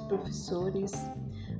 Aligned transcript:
professores. 0.00 0.92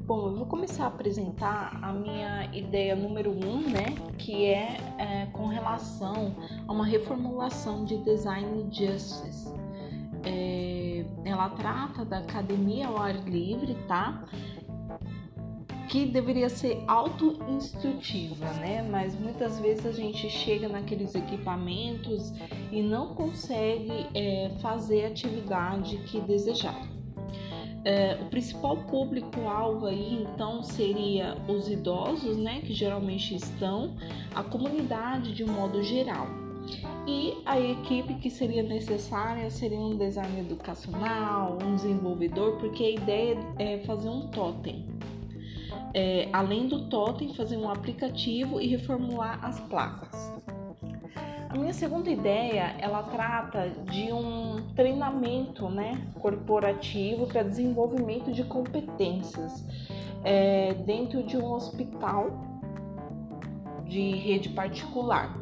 Bom, 0.07 0.29
eu 0.29 0.37
vou 0.37 0.47
começar 0.47 0.85
a 0.85 0.89
apresentar 0.89 1.79
a 1.83 1.93
minha 1.93 2.47
ideia 2.55 2.97
número 2.97 3.31
um, 3.31 3.61
né, 3.69 3.95
que 4.19 4.47
é, 4.47 4.79
é 4.99 5.27
com 5.33 5.47
relação 5.47 6.35
a 6.67 6.73
uma 6.73 6.87
reformulação 6.87 7.85
de 7.85 7.99
design 7.99 8.67
justice. 8.73 9.53
É, 10.25 11.05
ela 11.25 11.51
trata 11.51 12.03
da 12.03 12.19
academia 12.19 12.87
ao 12.87 12.97
ar 12.97 13.15
livre, 13.29 13.75
tá? 13.87 14.25
que 15.89 16.07
deveria 16.07 16.49
ser 16.49 16.83
auto-instrutiva, 16.89 18.47
né? 18.55 18.83
Mas 18.91 19.15
muitas 19.15 19.61
vezes 19.61 19.87
a 19.87 19.93
gente 19.93 20.29
chega 20.29 20.69
naqueles 20.69 21.15
equipamentos 21.15 22.33
e 22.73 22.83
não 22.83 23.15
consegue 23.15 24.09
é, 24.15 24.51
fazer 24.61 25.05
a 25.05 25.09
atividade 25.09 25.99
que 25.99 26.21
desejava. 26.21 27.04
É, 27.85 28.19
o 28.21 28.27
principal 28.27 28.79
público-alvo 28.79 29.87
aí 29.87 30.23
então 30.23 30.63
seria 30.63 31.37
os 31.47 31.69
idosos, 31.69 32.37
né, 32.39 32.63
que 32.63 32.73
geralmente 32.73 33.35
estão, 33.35 33.95
a 34.35 34.43
comunidade 34.43 35.35
de 35.35 35.45
um 35.45 35.53
modo 35.53 35.83
geral. 35.83 36.27
E 37.07 37.35
a 37.45 37.61
equipe 37.61 38.15
que 38.15 38.31
seria 38.31 38.63
necessária 38.63 39.51
seria 39.51 39.79
um 39.79 39.99
design 39.99 40.41
educacional, 40.41 41.59
um 41.63 41.75
desenvolvedor, 41.75 42.57
porque 42.57 42.83
a 42.83 42.91
ideia 42.91 43.37
é 43.59 43.79
fazer 43.81 44.09
um 44.09 44.29
totem 44.29 44.87
é, 45.95 46.29
além 46.33 46.67
do 46.67 46.89
totem, 46.89 47.33
fazer 47.33 47.57
um 47.57 47.71
aplicativo 47.71 48.61
e 48.61 48.67
reformular 48.67 49.39
as 49.45 49.61
placas. 49.61 50.33
A 51.49 51.57
minha 51.57 51.73
segunda 51.73 52.11
ideia, 52.11 52.75
ela 52.81 53.05
trata 53.05 53.71
de 53.91 54.13
um 54.13 54.64
treinamento 55.05 55.69
né, 55.69 56.01
corporativo 56.21 57.27
para 57.27 57.43
desenvolvimento 57.43 58.33
de 58.33 58.43
competências 58.45 59.65
é, 60.23 60.73
dentro 60.87 61.23
de 61.23 61.37
um 61.37 61.53
hospital 61.53 62.31
de 63.87 64.13
rede 64.17 64.49
particular. 64.51 65.39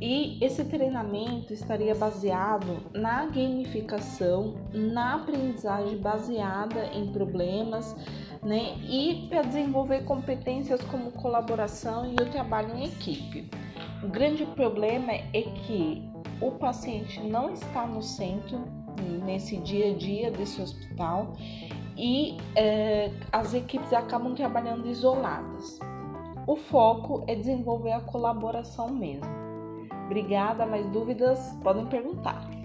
E 0.00 0.38
esse 0.40 0.64
treinamento 0.64 1.52
estaria 1.52 1.92
baseado 1.92 2.84
na 2.94 3.26
gamificação, 3.26 4.54
na 4.72 5.16
aprendizagem 5.16 5.98
baseada 5.98 6.86
em 6.94 7.08
problemas, 7.08 7.96
né? 8.40 8.76
E 8.88 9.26
para 9.28 9.42
desenvolver 9.42 10.04
competências 10.04 10.80
como 10.84 11.10
colaboração 11.10 12.06
e 12.12 12.14
o 12.14 12.30
trabalho 12.30 12.76
em 12.76 12.84
equipe. 12.84 13.50
O 14.00 14.06
grande 14.06 14.46
problema 14.46 15.12
é 15.12 15.42
que 15.66 16.08
o 16.40 16.52
paciente 16.52 17.20
não 17.20 17.52
está 17.52 17.86
no 17.86 18.02
centro 18.02 18.60
nesse 19.24 19.56
dia 19.58 19.92
a 19.92 19.96
dia 19.96 20.30
desse 20.30 20.60
hospital 20.60 21.32
e 21.96 22.36
é, 22.54 23.10
as 23.32 23.54
equipes 23.54 23.92
acabam 23.92 24.34
trabalhando 24.34 24.88
isoladas. 24.88 25.78
O 26.46 26.56
foco 26.56 27.24
é 27.26 27.34
desenvolver 27.34 27.92
a 27.92 28.00
colaboração 28.00 28.88
mesmo. 28.88 29.28
Obrigada, 30.06 30.64
mais 30.64 30.86
dúvidas 30.86 31.38
podem 31.62 31.86
perguntar. 31.86 32.57